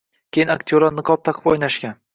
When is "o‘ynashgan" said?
1.55-1.99